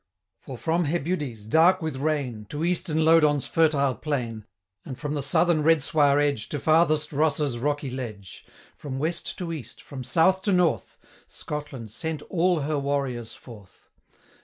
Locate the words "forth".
13.35-13.89